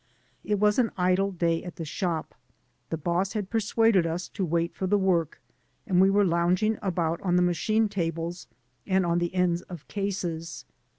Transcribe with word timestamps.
It 0.43 0.59
was 0.59 0.79
an 0.79 0.89
idle 0.97 1.29
day 1.31 1.63
at 1.63 1.75
the 1.75 1.85
shop. 1.85 2.33
The 2.89 2.97
boss 2.97 3.33
had 3.33 3.51
persuaded 3.51 4.07
us 4.07 4.29
to 4.29 4.43
wait 4.43 4.73
for 4.73 4.87
the 4.87 4.97
work, 4.97 5.39
and 5.85 6.01
we 6.01 6.09
were 6.09 6.25
lounging 6.25 6.79
about 6.81 7.21
on 7.21 7.35
the 7.35 7.43
machine 7.43 7.87
tables 7.87 8.47
and 8.87 9.05
on 9.05 9.19
the 9.19 9.35
ends 9.35 9.61
of 9.61 9.87
cases. 9.87 10.65